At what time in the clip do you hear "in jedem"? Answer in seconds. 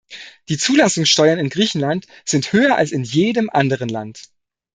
2.91-3.51